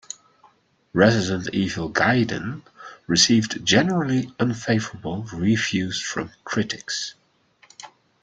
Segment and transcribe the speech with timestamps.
[0.93, 2.63] "Resident Evil Gaiden"
[3.05, 7.13] received generally unfavorable reviews from critics.